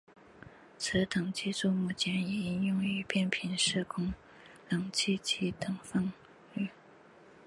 [0.79, 3.85] 此等技术目前已应用于变频式
[4.67, 6.11] 冷气机等范
[6.55, 6.63] 畴。